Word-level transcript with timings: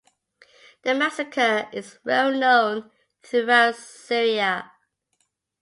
The 0.81 0.95
massacre 0.95 1.69
is 1.71 1.99
well 2.03 2.31
known 2.33 2.89
throughout 3.21 3.75
Syria. 3.75 4.71